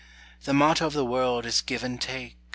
The 0.45 0.53
motto 0.55 0.87
of 0.87 0.93
the 0.93 1.05
world 1.05 1.45
is 1.45 1.61
give 1.61 1.83
and 1.83 2.01
take. 2.01 2.35